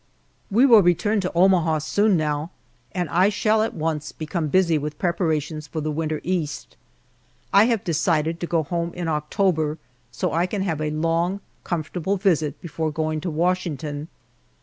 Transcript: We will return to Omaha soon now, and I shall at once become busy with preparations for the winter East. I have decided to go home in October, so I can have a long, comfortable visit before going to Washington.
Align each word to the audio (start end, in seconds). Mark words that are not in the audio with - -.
We 0.49 0.65
will 0.65 0.81
return 0.81 1.19
to 1.21 1.31
Omaha 1.35 1.77
soon 1.77 2.17
now, 2.17 2.49
and 2.91 3.07
I 3.11 3.29
shall 3.29 3.61
at 3.61 3.75
once 3.75 4.11
become 4.11 4.47
busy 4.47 4.79
with 4.79 4.97
preparations 4.97 5.67
for 5.67 5.79
the 5.79 5.91
winter 5.91 6.19
East. 6.23 6.75
I 7.53 7.65
have 7.65 7.83
decided 7.83 8.39
to 8.39 8.47
go 8.47 8.63
home 8.63 8.95
in 8.95 9.07
October, 9.07 9.77
so 10.11 10.33
I 10.33 10.47
can 10.47 10.63
have 10.63 10.81
a 10.81 10.89
long, 10.89 11.39
comfortable 11.63 12.17
visit 12.17 12.59
before 12.61 12.91
going 12.91 13.21
to 13.21 13.29
Washington. 13.29 14.07